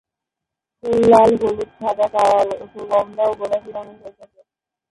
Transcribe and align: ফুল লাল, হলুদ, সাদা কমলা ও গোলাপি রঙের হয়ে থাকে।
ফুল 0.83 0.99
লাল, 1.11 1.31
হলুদ, 1.41 1.69
সাদা 1.79 2.07
কমলা 2.73 3.23
ও 3.29 3.33
গোলাপি 3.39 3.69
রঙের 3.75 3.97
হয়ে 4.01 4.15
থাকে। 4.19 4.41